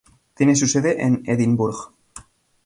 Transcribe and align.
Tiene 0.33 0.55
su 0.55 0.65
sede 0.65 0.99
en 1.03 1.21
Edinburg. 1.27 1.91